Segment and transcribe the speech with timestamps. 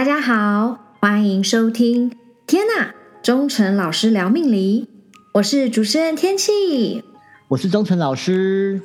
[0.00, 2.10] 大家好，欢迎收听。
[2.46, 4.88] 天呐，忠诚老师聊命理，
[5.34, 7.04] 我是主持人天气，
[7.48, 8.80] 我是忠诚老师。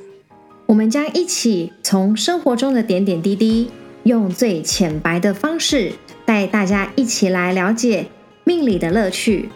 [0.66, 3.70] 我们将一起从生活中的点点滴滴，
[4.02, 5.92] 用最浅白的方式，
[6.26, 8.08] 带大家一起来了解
[8.44, 9.48] 命理的乐趣。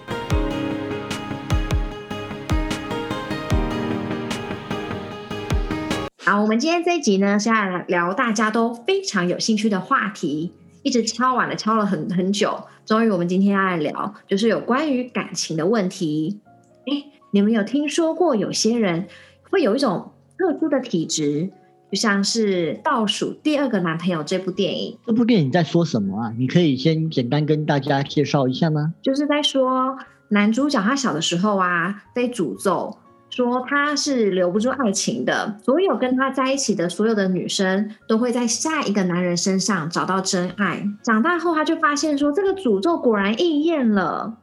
[6.24, 10.54] 好，我们今天这一集呢，是要聊大家都非常有兴趣的话题。
[10.82, 16.40] 一直敲碗了，敲了很很久，终于我们今天要来聊，就是有关于感情的问题。
[16.86, 19.06] 哎，你们有听说过有些人
[19.50, 21.50] 会有一种特殊的体质，
[21.90, 24.96] 就像是《倒数第二个男朋友》这部电影。
[25.06, 26.32] 这部电影在说什么啊？
[26.38, 28.94] 你可以先简单跟大家介绍一下吗？
[29.02, 32.96] 就是在说男主角他小的时候啊，被诅咒。
[33.30, 40.84] 说他是留不住爱情的，所有跟他在一起的所有的女生都会在下一个男人身上找到真爱。
[41.02, 44.36] 长大后，他就发现说这个诅咒果然应验了，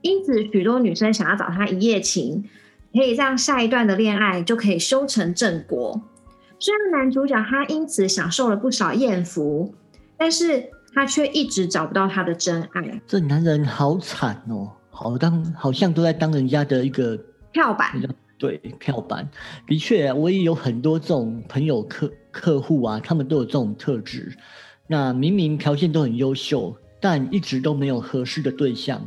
[0.00, 2.44] 因此许多女生想要找他一夜情，
[2.92, 6.02] 可以让下一段的恋爱就可以修成正果。
[6.58, 9.72] 虽然男主角他因此享受了不少艳福，
[10.18, 13.00] 但是他却一直找不到他的真爱。
[13.06, 17.16] 这男人好惨哦，好当好像都在当人家的一个
[17.52, 17.92] 跳板。
[18.42, 19.28] 对，跳板
[19.68, 24.36] 的确，我也有很多这种朋友客客户啊，他们都有这种特质。
[24.88, 29.00] 那明明条件都很优秀，但一直都没有合适的对象，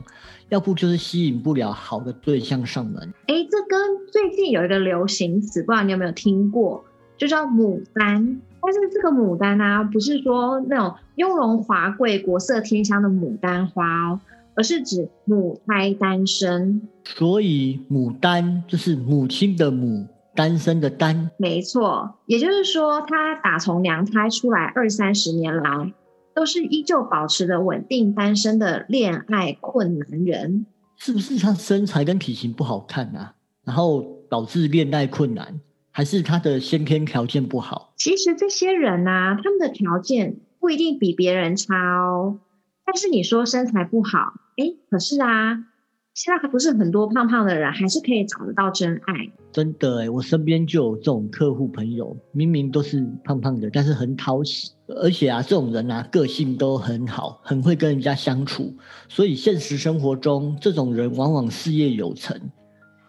[0.48, 3.14] 要不就是吸引不了好的对象上门。
[3.28, 6.86] 哎，这跟最近有一个流行词，不知道你有没有听过，
[7.18, 8.40] 就叫牡丹。
[8.62, 14.22] 但是这个牡丹呢，不是说那种雍容华贵、国色天香的牡丹花哦。
[14.56, 21.30] 而是指母胎单身，所以牡丹就是母亲的母，单身的单。
[21.38, 25.94] 没错，也就是说，他打从娘胎出来二三十年来，
[26.34, 30.66] 都是依旧保持着稳定单身的恋爱困难人。
[30.98, 33.34] 是不是他身材跟体型不好看啊？
[33.66, 35.60] 然后导致恋爱困难，
[35.92, 37.94] 还是他的先天条件不好？
[37.98, 42.40] 其实这些人呢，他们的条件不一定比别人差哦。
[42.86, 44.34] 但是你说身材不好。
[44.58, 45.66] 哎，可是啊，
[46.14, 49.32] 现在还不是很多胖胖的人，还是可以找得到真爱。
[49.52, 58.74] 真的哎，我身边就有这种客户朋友，明明都是胖胖的，但是很讨喜，而且啊，这种人啊，个性都很好，很会跟人家相处，
[59.10, 62.40] 所以现实生活中，这种人往往事业有成。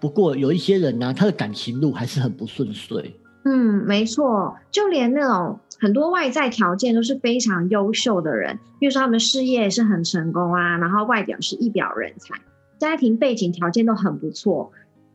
[0.00, 3.14] 不过有一些人呢，他的感情路还是很不顺遂。
[3.44, 5.58] 嗯，没错，就连那种。
[5.78, 12.34] 很多外在条件都是非常优秀的人，比如说他们事业是很成功啊，然后外表是一表人才，
[12.78, 14.72] 家庭背景条件都很不错，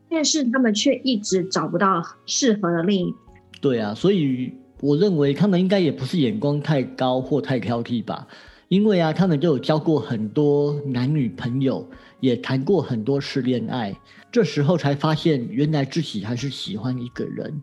[0.08, 3.20] 但是他们却一直找不到适合的另一半。
[3.60, 8.26] 对啊，所以我认为他们应该也不是眼光太高或太挑剔吧，
[8.68, 11.88] 因为啊，他们都有交过很多男女朋友，
[12.20, 13.96] 也谈过很多次恋爱，
[14.30, 17.62] 这时候才发现原来自己还是喜欢一个人。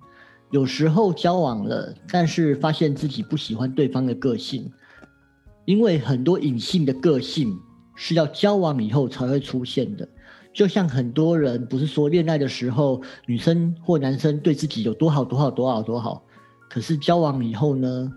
[0.51, 4.71] 有时候交往了，但是发现自己不喜欢对方的个性，
[5.65, 7.55] 因为很多隐性的个性
[7.95, 10.07] 是要交往以后才会出现的。
[10.51, 16.25] 就像很多人不是说恋爱的时候，女生或男生对自己有多好多好多好多好，
[16.67, 18.11] 可是交往以后呢，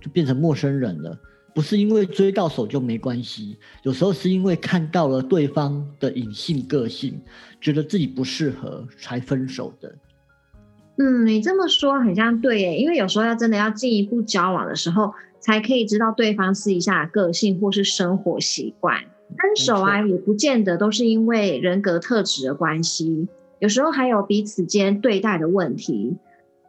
[0.00, 1.16] 就变成陌生人了。
[1.54, 7.20] 不是因为追到手就没关系，有时候是因为看到了对方的隐性个性，
[7.60, 9.94] 觉得自己不适合才分手的。
[10.96, 18.98] 嗯，你这么说很像对耶，因为有时候要真的要进一步交往的时候，才可以知道对方私底下的个性或是生活习惯。
[19.28, 23.26] 分手啊，也不见得都是因为人格特质的关系，
[23.58, 26.18] 有时候还有彼此间对待的问题。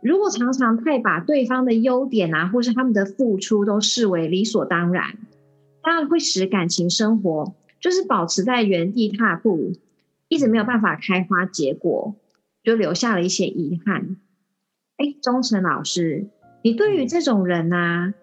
[0.01, 5.17] 如果常常太把对方的优点啊，或是他们的付出都视为理所当然，
[5.83, 9.73] 当然会使感情生活就是保持在原地踏步，
[10.29, 12.15] 一直没有办法开花结果。
[12.63, 14.17] 就留下了一些遗憾。
[14.97, 16.27] 哎，忠诚老师，
[16.63, 18.13] 你对于这种人呢，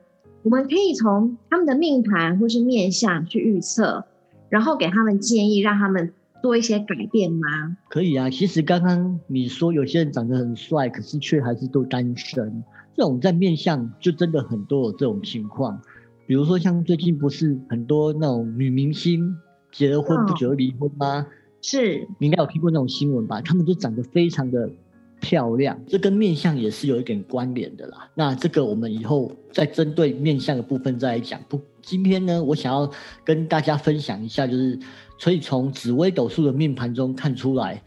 [0.43, 4.07] 我们可以从他们的命盘或是面相去预测，
[4.49, 7.77] 然后给他们建议，让他们做一些改变吗？
[7.89, 8.31] 可以啊。
[8.31, 12.65] 其实刚刚你说有些人长得很帅，可是却还是都单身，
[12.97, 15.83] 这种在面相就真的很多有这种情况。
[16.27, 19.37] 比如说像最近不是很多那种女明星
[19.73, 21.27] 结了婚不久离婚吗？
[21.63, 23.41] 是，你应该有听过那种新闻吧？
[23.43, 24.71] 他们都长得非常的
[25.21, 28.09] 漂亮，这跟面相也是有一点关联的啦。
[28.15, 31.39] 那这个我们以后再针对面相的部分再来讲。
[31.49, 32.91] 不，今天呢，我想要
[33.25, 34.79] 跟大家分享一下，就是
[35.23, 37.83] 可以从紫微斗数的命盘中看出来，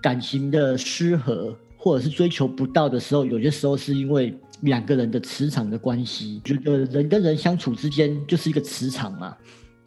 [0.00, 9.36] 感情的失和或者是追求不到的时候，有些时候是因为两个人的磁场的关系，觉得人跟人相处之间就是一个磁场嘛。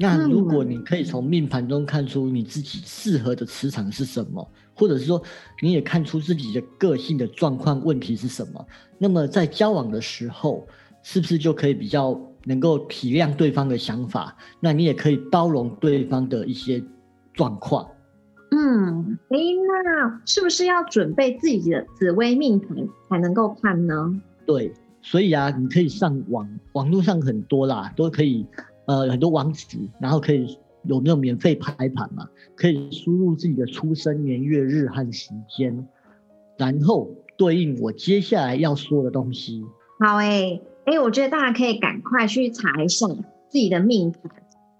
[0.01, 5.21] 那如果你可以从命盘中看出你自己适合的磁场是什么，或者是说
[5.61, 8.65] 你也看出自己的个性的状况问题是什么，
[8.97, 10.65] 那么在交往的时候，
[11.03, 14.33] 是不是就可以比较能够体谅对方的想法？
[14.61, 16.81] 那你也可以包容对方的一些
[17.33, 17.85] 状况。
[18.51, 19.37] 嗯，诶，
[19.67, 22.69] 那是不是要准备自己的紫微命盘
[23.09, 24.21] 才能够看呢？
[24.45, 28.45] 对，所以啊，你可以上网，网络上很多啦，都可以。
[28.89, 32.27] 呃，很多网址，然后可以有没有免费排盘嘛？
[32.55, 35.87] 可以输入自己的出生年月日和时间，
[36.57, 37.07] 然后
[37.37, 39.63] 对应我接下来要说的东西。
[39.99, 43.05] 好诶，哎，我觉得大家可以赶快去查一下
[43.47, 44.21] 自己的命盘。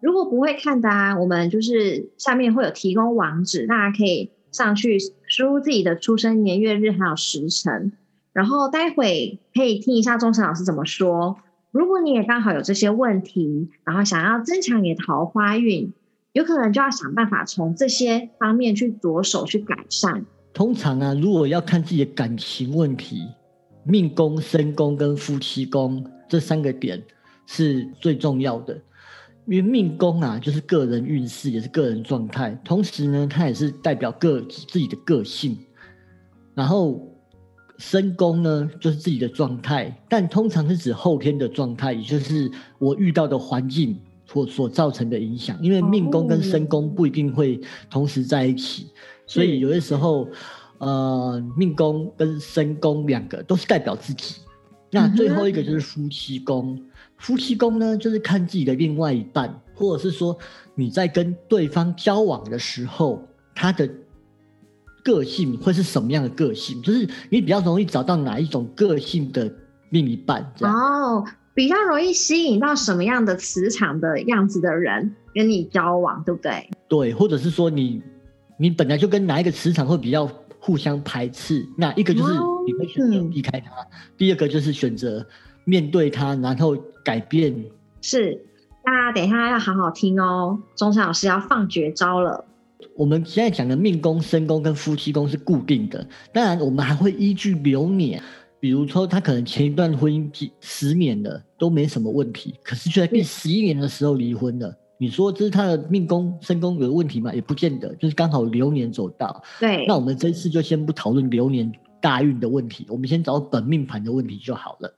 [0.02, 4.98] 如果不会看的啊，我们就是下面会有提供网址，大家可以上去
[5.28, 7.92] 输入自己的出生年月日还有时辰，
[8.34, 11.38] 然后待会可以听一下钟诚老师怎么说。
[11.72, 15.94] 如果你也刚好有这些问题，然后想要增强你的桃花运，
[16.34, 20.26] 有可能就要想办法从这些方面去着手去改善。
[20.52, 23.22] 通常啊，如果要看自己的感情问题，
[23.84, 27.00] 命宫、身宫跟夫妻宫这三个点
[27.46, 28.74] 是最重要的。
[29.46, 35.56] 因为命宫啊，就是个人运势，也是个人状态，同时呢，它也是代表个自己的个性。
[36.56, 37.08] 然后。
[37.80, 43.98] 身宫呢，就是自己的状态，但通常是指后天的状态，也就是我遇到的环境
[44.28, 45.58] 所所造成的影响。
[45.62, 47.58] 因为命宫跟身宫不一定会
[47.90, 48.88] 同时在一起，
[49.26, 50.28] 所以有的时候，
[50.80, 54.42] 呃，命宫跟身宫两个都是代表自己。
[54.92, 56.78] 那最后一个就是夫妻宫，
[57.18, 60.38] 夫妻宫呢，就是看自己的另外一半，或者是说
[60.76, 63.26] 你在跟对方交往的时候，
[63.56, 63.90] 他的。
[65.10, 66.80] 个性会是什么样的个性？
[66.84, 69.52] 就是你比较容易找到哪一种个性的
[69.90, 70.54] 另一半？
[70.62, 71.26] 哦，
[71.56, 76.70] 比较容易吸引到什么样的磁场的样子的人跟你交往，对不对？
[76.88, 78.04] 对，或者是说你
[78.60, 80.30] 你本来就跟哪一个磁场会比较
[80.60, 81.68] 互相排斥？
[81.76, 82.34] 那一个就是
[82.68, 83.72] 你会选择避开他，
[84.16, 85.26] 第二个就是选择
[85.66, 87.66] 面对他，然后改变。
[88.02, 88.46] 是，
[88.86, 92.46] 那等一下要好好听哦，钟山老师要放绝招了。
[92.96, 98.22] 我们现在讲的命宫、身宫跟夫妻宫是固定的，当然我们还会依据流年，
[98.60, 104.76] 比如说他可能前一段婚姻几十年了都没什么问题，可是就在第十一年的时候离婚了。
[104.98, 107.34] 你说这是他的命宫、身宫有问题吗？
[107.34, 109.42] 也不见得，就是刚好流年走到。
[109.60, 111.72] 对，那我们这次就先不讨论流年
[112.02, 114.94] 大运的问题，我们先找本命盘的问题就好了。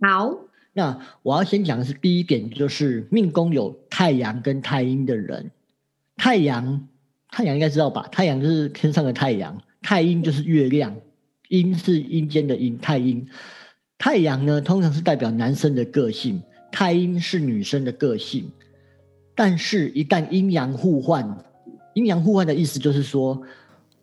[0.00, 0.34] 好，
[0.72, 5.50] 那我要先讲的是第一点，就是命宫有太阳跟太阴的人，
[6.16, 6.88] 太阳。
[7.34, 8.06] 太阳应该知道吧？
[8.12, 10.94] 太阳就是天上的太阳，太阴就是月亮，
[11.48, 13.26] 阴是阴间的阴，太阴。
[13.98, 16.40] 太阳呢，通常是代表男生的个性，
[16.70, 18.48] 太阴是女生的个性。
[19.34, 21.44] 但是，一旦阴阳互换，
[21.94, 23.42] 阴阳互换的意思就是说，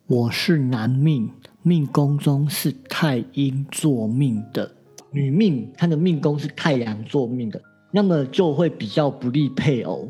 [0.06, 1.30] 我是男命，
[1.62, 4.70] 命宫中是太阴坐命的，
[5.10, 7.58] 女命她的命宫是太阳坐命的，
[7.90, 10.06] 那么就会比较不利配偶。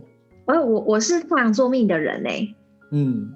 [0.46, 2.52] 我我我是太阳坐命的人嘞。
[2.94, 3.33] 嗯，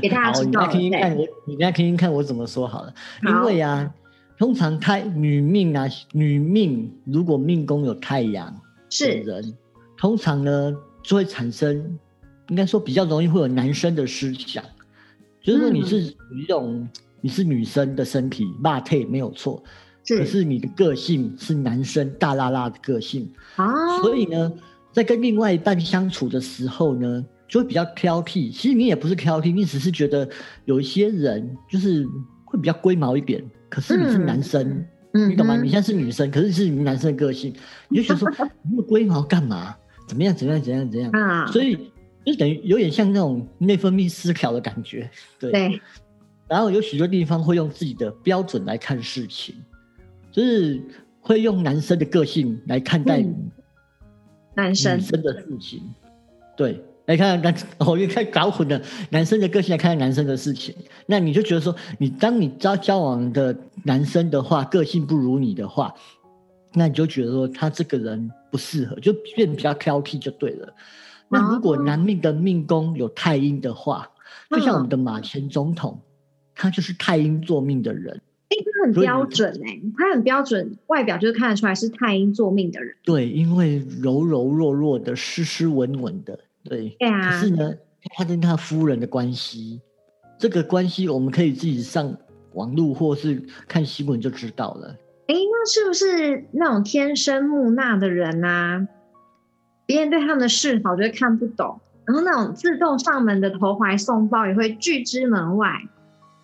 [0.00, 0.64] 给大家知道。
[0.66, 2.94] 你听听看，我你大家听听看我怎么说好了。
[3.26, 3.92] 因为啊，
[4.38, 9.08] 通常太女命啊，女命如果命宫有太阳是。
[9.08, 9.52] 人，
[9.96, 10.72] 通常呢
[11.02, 11.98] 就会产生，
[12.48, 14.62] 应该说比较容易会有男生的思想，
[15.42, 16.88] 就是说你是一种
[17.20, 19.60] 你是女生的身体，骂退没有错，
[20.06, 23.28] 可是你的个性是男生大辣辣的个性。
[23.56, 24.52] 啊，所以呢。
[24.94, 28.52] 在跟另外一半相处的时候呢，就会比较挑剔。
[28.52, 30.26] 其实你也不是挑剔，你只是觉得
[30.64, 32.06] 有一些人就是
[32.44, 33.44] 会比较龟毛一点。
[33.68, 35.60] 可是你是男生，你懂吗？
[35.60, 37.52] 你现在是女生，可是是男生的个性，
[37.90, 39.74] 你就觉得说那么龟毛干嘛？
[40.06, 40.32] 怎么样？
[40.32, 40.62] 怎么样？
[40.62, 40.88] 怎样？
[40.88, 41.10] 怎样？
[41.10, 41.46] 啊！
[41.48, 41.90] 所以
[42.24, 45.10] 就等于有点像那种内分泌失调的感觉。
[45.40, 45.80] 对。
[46.46, 49.56] 然后有许多地方会用自己的标准来看事情，
[50.30, 50.80] 就是
[51.20, 53.24] 会用男生的个性来看待。
[54.56, 54.98] 男生。
[54.98, 55.82] 的事情，
[56.56, 58.80] 对，来看男，我一看搞混了，
[59.10, 60.74] 男生的个性来看男生的事情，
[61.06, 65.94] 那你就觉得说，你当你交交往的男生的话，个性不如你的话，
[66.72, 70.72] 那你就觉得说他这个人不适合，就变比较挑剔就对了。
[71.28, 74.08] 那如果男命的命宫有太阴的话，
[74.50, 76.00] 就像我们的马前总统，
[76.54, 78.20] 他就是太阴坐命的人。
[78.84, 82.94] 很标准哎，他很标准，外表就是看得出来是太阴做命的人。
[83.02, 86.94] 对，因为柔柔弱弱的，斯斯文文的，对。
[86.98, 87.30] 对啊。
[87.30, 87.74] 可是呢，
[88.16, 89.80] 他跟他夫人的关系，
[90.38, 92.16] 这个关系我们可以自己上
[92.52, 94.96] 网络或是看新闻就知道了。
[95.26, 98.86] 哎，那是不是那种天生木讷的人啊？
[99.86, 105.82] 别人对他们的示好就会看不懂，然后那种自动上门的投怀送抱也会拒之门外，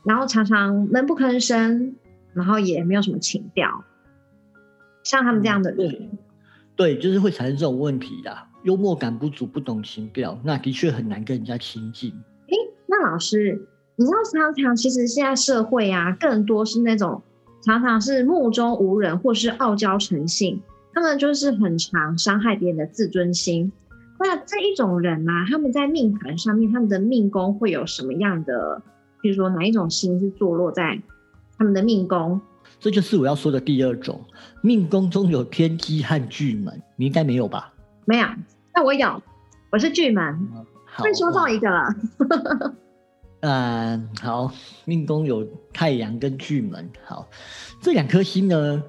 [0.04, 1.94] 然后常常闷不吭声，
[2.34, 3.84] 然后也没有什么情调。
[5.02, 6.18] 像他们这样的人，
[6.76, 8.36] 对，就是会产生这种问题的。
[8.64, 12.12] 幽默感不足，不懂情调，那的确很难跟人家亲近。
[12.48, 12.54] 哎，
[12.86, 17.22] 那老师，你知道常常其实现在社会啊，更多是那种
[17.62, 20.60] 常常是目中无人，或是傲娇成性，
[20.92, 23.72] 他们就是很常伤害别人的自尊心。
[24.18, 28.82] 那这一种人啊，他们在命盘上面，他们的命宫会有什么样的？
[29.22, 31.00] 比如说哪一种星是坐落在
[31.60, 32.40] 他们的命宫？
[32.78, 34.18] 这就是我要说的第二种，
[34.62, 37.70] 命宫中有天机和巨门，你应该没有吧？
[38.06, 38.26] 没有，
[38.74, 39.22] 那我有，
[39.70, 40.48] 我是巨门，
[40.96, 41.94] 会说到一个了。
[43.40, 44.50] 嗯，好，
[44.86, 47.28] 命宫有太阳跟巨门，好，
[47.82, 48.82] 这两颗星呢，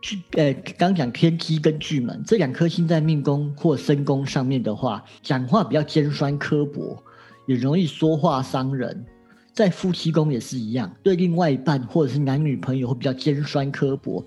[0.00, 7.02] 巨呃，刚讲天机跟巨门这两颗星在命宫或身宫上面的话，讲话比较尖酸刻薄，
[7.46, 9.04] 也容易说话伤人。
[9.52, 14.24] 在夫妻宫也是一样，对另外一半或者是男女朋友会比较尖酸刻薄，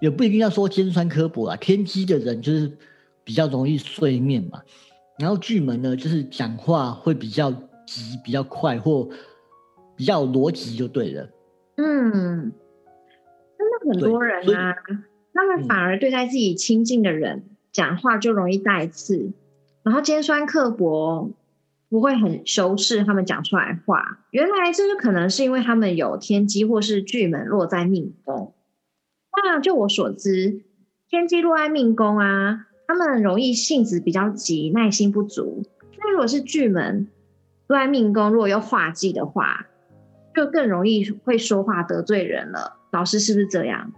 [0.00, 1.56] 也不一定要说尖酸刻薄啊。
[1.56, 2.70] 天机的人就是。
[3.24, 4.60] 比较容易碎面嘛，
[5.16, 7.52] 然后巨门呢，就是讲话会比较
[7.86, 9.08] 急、比较快，或
[9.94, 11.28] 比较逻辑就对了。
[11.76, 12.52] 嗯，
[13.56, 14.74] 真的很多人啊，
[15.32, 19.30] 他们反而对待自己亲近的人讲话就容易带刺，
[19.84, 21.30] 然后尖酸刻薄，
[21.92, 24.24] 不会很修饰他们讲出来话。
[24.30, 28.54] 原来这就可能是因为他们有天机或是巨门落在命宫。
[29.44, 30.62] 那就我所知，
[31.10, 32.66] 天机落在命宫啊。
[32.88, 35.66] 他们容易性子比较急，耐心不足。
[35.98, 37.08] 那如果是巨门
[37.66, 39.66] 落在命宫，如果又化忌的话，
[40.34, 42.78] 就更容易会说话得罪人了。
[42.90, 43.92] 老师是不是这样？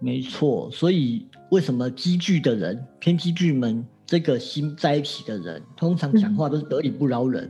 [0.00, 7.48] 没错，所以为什么积聚的人，天机巨门这个心在一起的人，通常讲话都是得理不饶人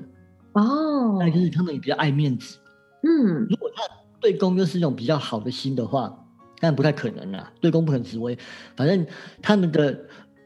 [0.53, 1.17] 哦。
[1.19, 2.59] 那就是他们也比较爱面子。
[3.03, 3.83] 嗯，如果他
[4.21, 6.15] 对公又是一种比较好的心的话，
[6.61, 7.51] 但不太可能啊。
[7.63, 8.37] 对公不可能紫薇，
[8.77, 9.07] 反正
[9.41, 9.99] 他们的。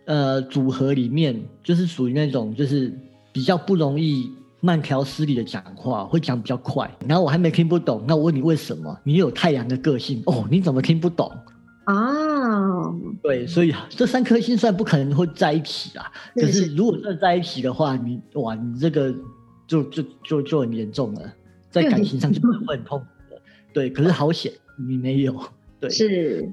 [0.07, 2.93] 呃，组合里面就是属于那种，就是
[3.33, 4.31] 比较不容易
[4.61, 6.95] 慢条斯理的讲话，会讲比较快。
[7.09, 8.95] 然后我还没听不懂，那我问你为什么？
[9.03, 11.33] 你有太阳的个性哦，你怎么听不懂？
[12.55, 16.11] 哦，对，所以这三颗星算不可能会在一起啊。
[16.35, 19.15] 可是如果真的在一起的话，你哇，你这个
[19.67, 21.33] 就就就就很严重了，
[21.71, 23.41] 在感情上就会很痛苦的。
[23.73, 24.53] 对，可是好险
[24.89, 25.41] 你没有。
[25.81, 26.49] 对，是。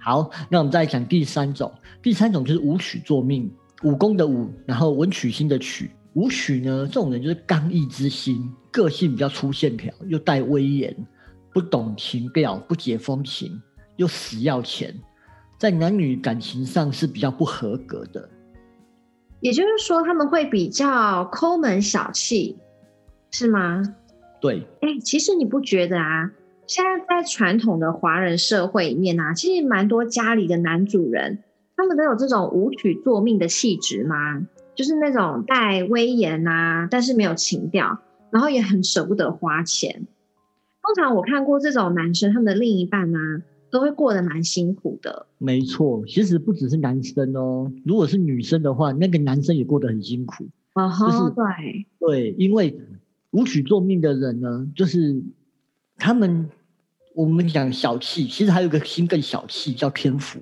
[0.00, 1.72] 好，那我们再讲第三种。
[2.02, 3.50] 第三种就是武曲作命，
[3.82, 5.90] 武功的武，然后文曲星的曲。
[6.14, 10.96] 武曲呢，这种人就是刚毅之心，个性比较粗线条，又带威严，
[11.52, 13.60] 不懂情调，不解风情，
[13.96, 14.94] 又死要钱，
[15.58, 18.28] 在男女感情上是比较不合格的。
[19.40, 22.56] 也就是说，他们会比较抠门小气，
[23.30, 23.82] 是吗？
[24.40, 24.66] 对。
[24.80, 26.30] 哎，其实你不觉得啊？
[26.66, 31.42] 现在在传统的华人社会里面啊，其实蛮多家里的男主人，
[31.76, 34.46] 他们都有这种舞曲作命的气质吗？
[34.74, 37.98] 就是那种带威严啊，但是没有情调，
[38.30, 40.06] 然后也很舍不得花钱。
[40.82, 43.42] 通常我看过这种男生，他们的另一半啊，
[43.74, 45.26] 都会过得蛮辛苦的。
[45.38, 50.46] 没错，其实不只是男生哦，如果是女生的话，那个男生也过得很辛苦。
[50.74, 52.78] 啊哈，对对，因为
[53.32, 55.20] 武曲做命的人呢，就是。
[55.96, 56.50] 他们，
[57.14, 60.40] 我们讲小气，其实还有个心更小气，叫天府。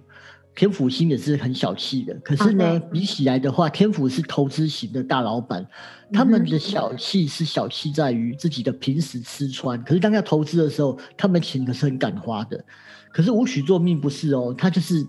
[0.54, 5.66] 天府星也是很小气的，可是呢，比起来的话，天府是投资型的大老板，
[6.10, 12.64] 他们的小气是小气在于自己的平时吃穿，可是当要投资的时候，他们钱可是很敢花的。
[13.12, 15.06] 可是武曲做命不是哦，他就是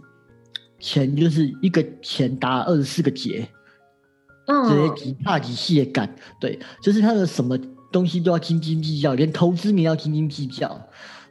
[0.80, 3.48] 钱就是一个钱打二十四个结，
[4.46, 7.58] 这些几大几细也敢，对，就是他的什么。
[7.94, 10.82] 东西都要斤斤计较，连投资你要斤斤计较，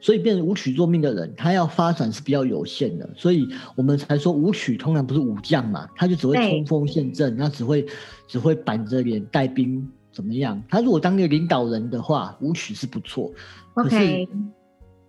[0.00, 7.84] 所以变成武曲作命的人，他要发展是比较有限的，所以我们才说武曲通常不是武将嘛，他就只会冲锋陷阵，他只会
[8.28, 10.62] 只会板着脸带兵怎么样？
[10.68, 13.32] 他如果当个领导人的话，武曲是不错。
[13.74, 14.28] 可是，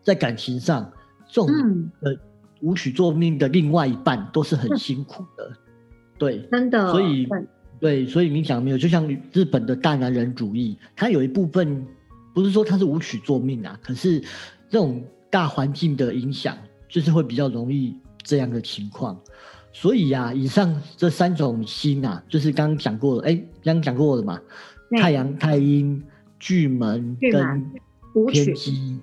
[0.02, 0.92] 在感情上，
[1.34, 1.50] 这种
[2.02, 2.14] 呃
[2.62, 5.52] 舞曲作命的另外一半都是很辛苦的，
[6.20, 7.28] 对，真的，所以。
[7.80, 11.86] 对，所以你讲没有，就像日本的大男人主义，它有一部分
[12.34, 14.22] 不是说它是舞曲作命啊，可是
[14.70, 19.20] 这种大环境的影响，就是会比较容易这样的情况。
[19.74, 24.40] 所以呀，以上这三种星啊，就是刚刚讲过了，哎，刚刚讲过了嘛，
[25.02, 26.02] 太阳、太阴、
[26.40, 27.70] 巨门跟
[28.32, 28.98] 天机，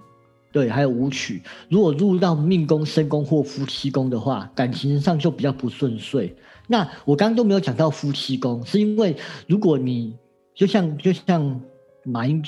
[0.52, 6.34] 对，还有武曲，如果入到命宫、身宫或夫妻宫的话，感情上就比较不顺遂。
[6.66, 9.14] 那我刚刚都没有讲到夫妻宫，是因为
[9.46, 10.16] 如果你
[10.54, 11.60] 就像就像
[12.04, 12.42] 马英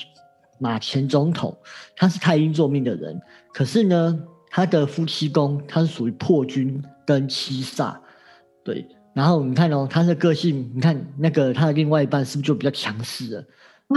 [0.58, 1.56] 马前总统，
[1.96, 3.20] 他是太阴座命的人，
[3.52, 7.96] 可是呢，他的夫妻宫他是属于破军跟七煞，
[8.64, 8.84] 对。
[9.14, 13.44] 然后你看哦，他的个性，你看那个他的另外一半是不是就比较强势了？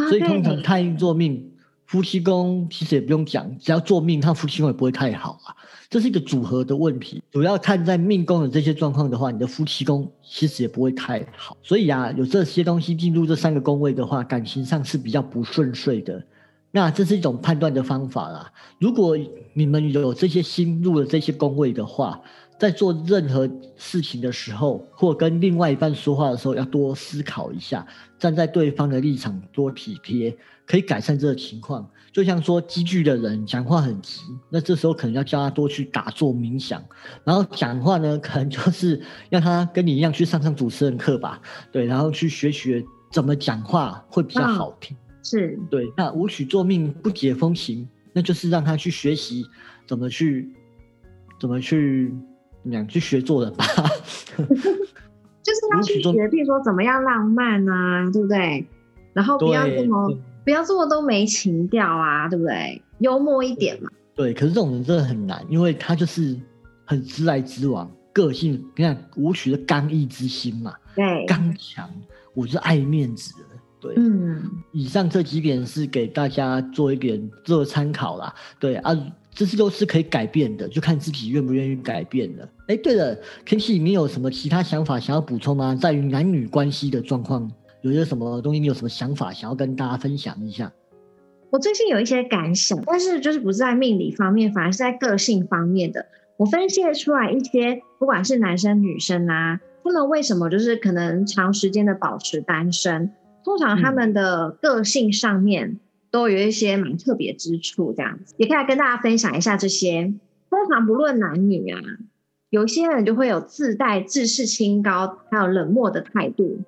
[0.09, 1.54] 所以通常太阴座命。
[1.85, 5.55] 夫妻宫其实也不用讲，只要做命，他夫妻宫也不会太好啊。
[5.89, 11.55] 这是一个组合的问题，主要看在命宫的这些状况的话，你的夫妻宫其实也不会太好。
[11.61, 16.21] 所以啊，有这些东西进入这三个宫位的话，感情上是比较不顺遂的。
[16.71, 18.51] 那这是一种判断的方法啦。
[18.79, 19.17] 如果
[19.53, 22.19] 你们有这些心入了这些宫位的话，
[22.57, 27.85] 在做任何事情的时候，或跟另外一半说话的时候，要多思考一下，
[28.17, 30.35] 站在对方的立场，多体贴，
[30.65, 31.89] 可以改善这个情况。
[32.13, 36.81] 就像说积聚的人讲话很急，那这时候可能要叫他多去打坐冥想，
[37.25, 41.41] 然后讲话呢，可能就是让他跟你一样去上上主持人课吧，
[41.73, 42.81] 对，然后去学学
[43.11, 44.95] 怎么讲话会比较好听。
[45.23, 45.91] 是对。
[45.97, 49.45] 那武曲作命不解风情，那就是让他去学习
[49.85, 50.49] 怎么去，
[51.37, 52.15] 怎么去。
[52.71, 53.65] 讲去学做人吧，
[54.37, 58.65] 就是要去学，比如说怎么样浪漫啊，对不对？
[59.13, 60.11] 然后不要这么
[60.43, 62.81] 不要这么都没情调啊，对不对？
[62.99, 63.89] 幽默一点嘛。
[64.15, 66.35] 对，可是这种人真的很难，因为他就是
[66.85, 71.89] 很直来直往，个性你看舞曲的刚毅之心嘛，对，刚强，
[72.33, 73.45] 我是爱面子的，
[73.81, 74.41] 对，嗯。
[74.71, 78.95] 以上这几点是给大家做一点做参考啦，对啊。
[79.37, 82.47] 这些都是可以改变的，就看自己愿不愿意改变了。
[82.67, 85.77] 哎，对了，Kitty，，你有什么其他想法想要补充吗？
[85.79, 90.71] 在于男女关系的状况，有些什么东西，你有什么想法想要跟大家分享一下？
[91.51, 96.05] 我最近有一些感想，但是就是不是在命理方面，反而是在个性方面的。
[96.37, 103.11] 我分析出来一些，不管是男生女生啊，他们为什么就是可能长时间的保持单身，
[103.43, 105.79] 通常他们的个性上面。
[106.11, 110.13] 都有一些蛮特别之处，这样子也可以来跟大家分享一下这些。
[110.49, 111.81] 通常不论男女啊，
[112.55, 116.61] 有些人就会有自带自视清高，还有冷漠的态度。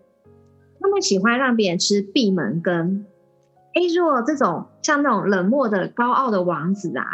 [0.81, 3.05] 他们喜欢让别人吃闭门羹。
[3.73, 7.05] 哎，如果这种像那种冷漠的高傲的王子啊，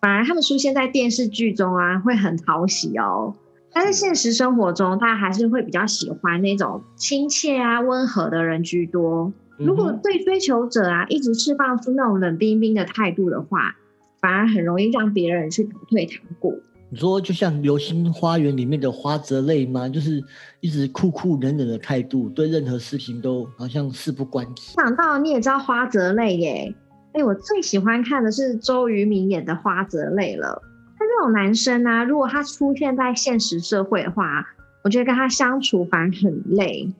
[0.00, 3.36] 反而他们出现在电视剧中啊，会很讨喜哦。
[3.72, 9.32] 但是现实生活中，大家还是会比较喜欢那种亲切啊、温和的人居多。
[9.58, 13.76] 如果对追求者啊一直释放出那种冷冰冰的态度的话，
[14.20, 16.60] 反而很容易让别人去打退堂鼓。
[16.90, 19.88] 你说就像《流星花园》里面的花泽类吗？
[19.88, 20.24] 就是
[20.60, 24.72] 一直酷酷冷冷的态度，对任何事情都好像事不关己。
[24.74, 26.74] 想到你也知道花泽类耶？
[27.12, 30.62] 哎，我最喜欢看的是周渝民演的花泽类了。
[30.98, 34.46] 他这种男生啊，如果他出现在现实社会的话，
[34.82, 36.90] 我觉得跟他相处反而很累。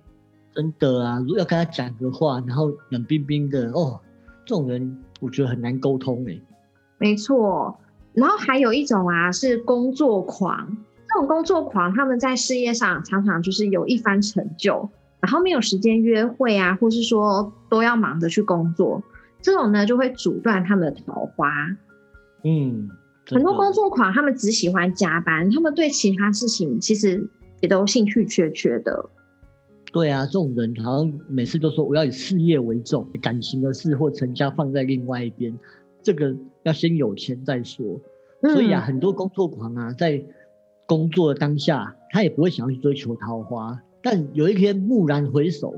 [0.54, 3.98] 真的啊，如果要跟他讲个话，然后冷冰冰的哦，
[4.44, 6.38] 这种人我觉得很难沟通哎。
[6.98, 7.78] 没错，
[8.18, 10.76] 然后还有一种啊是工作狂，
[11.08, 14.88] 这种工作狂他们在事业上常常就是有一番成就，
[15.20, 19.02] 然后没有时间约会啊，或是说都要忙着去工作，
[19.40, 21.50] 这种呢就会阻断他们的桃花。
[22.44, 22.88] 嗯，
[23.26, 27.28] 很多工作狂他们只喜欢加班，他们对其他事情其实
[27.60, 29.10] 也都兴趣缺缺的。
[29.90, 35.58] 对啊，这种人好像每次都说我要以事业为重，感情的事或成家放在另外一边，
[36.02, 36.36] 这个
[36.68, 38.00] 要先有钱再说。
[38.42, 40.22] 所以啊，很多工作狂啊，在
[40.86, 45.74] 工作当下，他也不会想要去追求桃花，但有一天蓦然回首，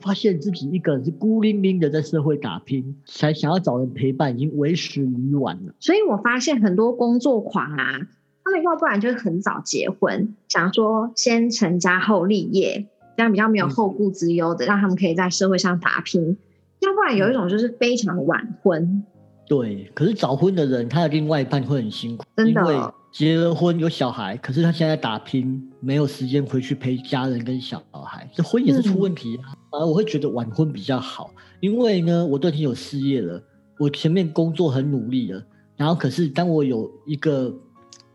[0.00, 5.74] 发现自己一个人是孤零零的在社会打拼，才想要找人陪伴，已经为时已晚了。
[5.78, 8.00] 所以我发现很多工作狂啊，
[8.44, 12.88] 他们要不然就是很早结婚，想说先成家后立业。
[13.16, 16.38] 这样比较没有后顾之忧的，让他们可以在社会上打拼。
[16.80, 19.04] 要不然有一种就是非常晚婚。
[19.50, 22.60] 对，可是早婚的人，他的另外一半会很辛苦，真的。
[22.60, 29.50] 因为结了婚有小孩，可是他现在打拼，没有时间回去陪家人跟小孩，这婚也是出问题啊。
[29.72, 33.42] 而我会觉得晚婚比较好，因为呢，我都已经有事业了，
[33.76, 35.42] 我前面工作很努力了，
[35.76, 37.52] 然后可是当我有一个。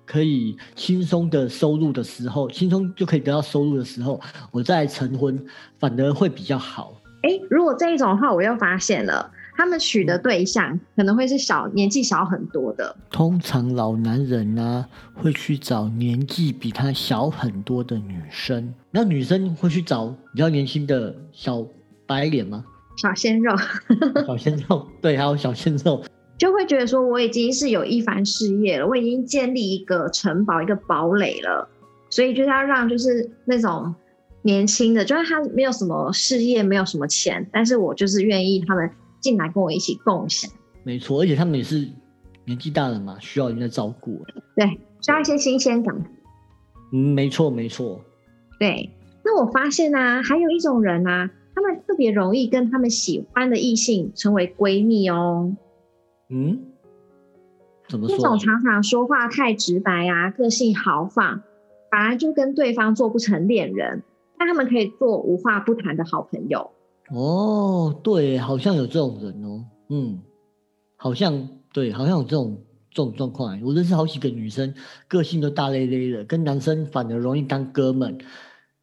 [0.07, 4.21] 可以轻松的收入的时候，轻松就可以得到收入的时候，
[4.51, 5.43] 我再成婚
[5.79, 6.93] 反而会比较好。
[7.23, 12.95] 哎，如果这一种的话，我又发现了，他们娶的对象可能会是小年纪小很多的。
[13.09, 21.65] 通常老男人呢会去找年纪比他小很多的女生，那女生会去找比较年轻的小
[22.05, 22.63] 白脸吗？
[22.97, 23.53] 小鲜肉，
[24.25, 26.03] 小鲜肉，对，还有小鲜肉。
[26.37, 31.67] 就会觉得说我已经是有一番事业了，我已经建立一个城堡、一个堡垒了，
[32.09, 33.95] 所以就是要让就是那种
[34.41, 38.89] 年轻的，就是他没有什么事业、没有什么钱，但是我就是愿意他们
[39.25, 40.51] 进来跟我一起共享。
[40.83, 41.89] 没错，而且他们也是
[42.45, 44.23] 年纪大了嘛，需要人家照顾。
[44.55, 44.67] 对，
[45.01, 45.95] 需要一些新鲜感。
[46.93, 47.99] 嗯，没错没错。
[48.59, 48.91] 对，
[49.23, 55.55] 那我发现呢，还有一种人啊，他们特别容易跟他们喜欢的异性成为闺蜜哦。
[56.29, 56.59] 嗯，
[57.89, 58.15] 怎么说？
[58.15, 61.41] 那种常常说话太直白啊，个性豪放，
[61.89, 64.03] 反而就跟对方做不成恋人，
[64.37, 66.69] 但他们可以做无话不谈的好朋友。
[67.09, 69.65] 哦，对，好像有这种人哦。
[69.89, 70.19] 嗯，
[70.95, 72.57] 好像对，好像有这种
[72.89, 73.61] 这种状况。
[73.61, 74.73] 我认识好几个女生，
[75.07, 78.17] 个性都大咧咧的，跟男生反而容易当哥们，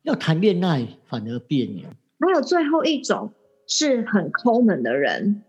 [0.03, 1.89] 要谈恋爱反而别扭。
[2.21, 3.33] 还有最后一种
[3.67, 5.43] 是很抠门的人，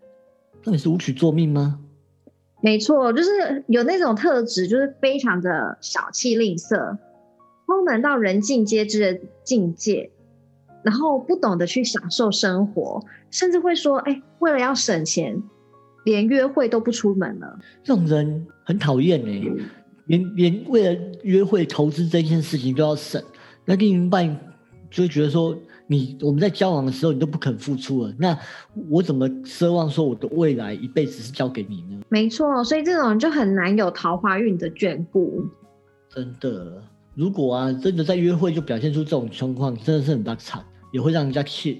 [0.64, 1.78] 那你是无曲作命吗？
[2.60, 6.98] 没错，就是有那种特质，就是非常的小气吝啬，
[7.66, 10.10] 抠门到人尽皆知的境界，
[10.84, 15.42] 然后不懂得去享受生活，甚至会说：“哎，为了要省钱，
[16.04, 19.42] 连约会都不出门了。”这种人很讨厌哎，
[20.06, 23.20] 连连为了约会投资这件事情都要省，
[23.64, 24.38] 那另一半
[24.90, 25.56] 就会觉得说。
[25.86, 28.34] 你我们在交往的时候，你都不肯付出了，那
[28.88, 32.00] 我怎么奢望说我的未来一辈子是交给你呢？
[32.08, 35.44] 没错，所以这种人就很难有桃花运的眷顾。
[36.08, 36.82] 真的，
[37.14, 41.76] 如果啊，真的在约会就表现出这种情况，真的是很大惨，也会让人家切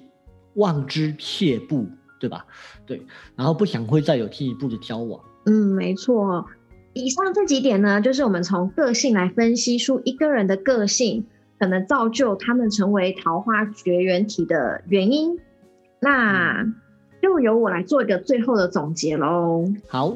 [0.56, 1.86] 望之却步，
[2.18, 2.44] 对吧？
[2.84, 3.00] 对，
[3.36, 5.20] 然后不想会再有进一步的交往。
[5.46, 6.44] 嗯，没错。
[6.92, 11.24] 以上这几点呢，就是我们从个性来分析出一个人的个性。
[11.56, 15.38] 可能造就他们成为桃花绝缘体的原因，
[16.00, 16.66] 那
[17.22, 19.64] 就由我来做一个最后的总结喽。
[19.88, 20.10] 好，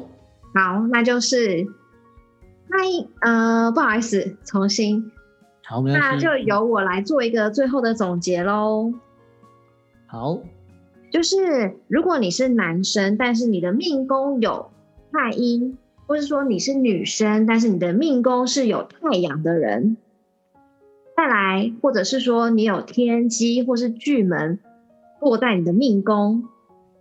[0.53, 1.65] 好，那就是
[2.67, 2.77] 那
[3.21, 5.11] 呃，不好意思，重新。
[5.69, 8.91] 好，那就由我来做一个最后的总结喽。
[10.07, 10.41] 好，
[11.11, 14.71] 就是如果你是男生，但是你的命宫有
[15.13, 15.77] 太阴，
[16.07, 19.95] 或是说你是女生，但是你的命宫是有太阳的人。
[21.15, 24.57] 再来，或者是说你有天机或是巨门
[25.21, 26.45] 落在你的命宫，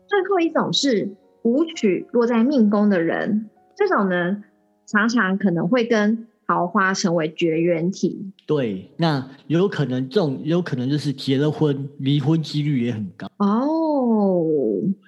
[0.07, 4.44] 最后一种是武曲落在命宫的人，这种呢
[4.85, 8.32] 常常可能会跟桃花成为绝缘体。
[8.46, 13.28] 对，那有可能这种有可能就是结了婚，离婚几率也很高。
[13.37, 14.46] 哦，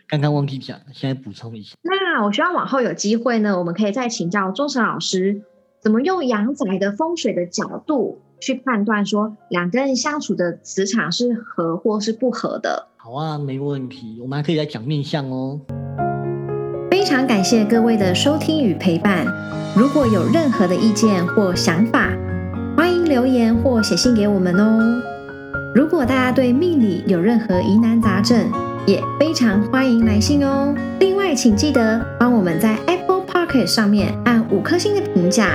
[0.06, 1.74] 刚刚忘记讲，现在补充一下。
[1.82, 5.42] 那我希望往后有机会呢，我们可以再请教钟诚老师，
[5.80, 8.20] 怎么用阳宅的风水的角度。
[8.42, 12.88] 去判断说两个人相处的磁场是合或是不合的。
[12.96, 15.60] 好啊，没问题，我们还可以来讲面相哦。
[17.00, 19.24] 非常感谢各位的收听与陪伴。
[19.74, 22.10] 如果有任何的意见或想法，
[22.76, 25.00] 欢迎留言或写信给我们哦。
[25.74, 28.52] 如果大家对命理有任何疑难杂症，
[28.84, 30.74] 也非常欢迎来信哦。
[30.98, 35.52] 另外，请记得帮我们在 Apple Pocket 上面按五颗星的评价。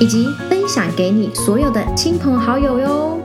[0.00, 3.21] 以及分享给你所有的亲朋好友哟。